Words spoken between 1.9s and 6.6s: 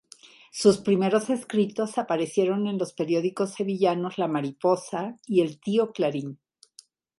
aparecieron en los periódicos sevillanos "La Mariposa" y "El Tío Clarín".